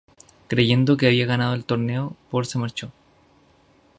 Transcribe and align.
Creyendo 0.47 0.97
que 0.97 1.05
había 1.05 1.27
ganado 1.27 1.53
el 1.53 1.63
torneo, 1.63 2.17
Paul 2.31 2.47
se 2.47 2.57
marchó. 2.57 2.91